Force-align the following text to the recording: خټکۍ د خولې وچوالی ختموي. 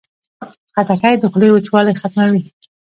خټکۍ 0.73 1.13
د 1.19 1.23
خولې 1.31 1.49
وچوالی 1.51 1.93
ختموي. 2.01 2.41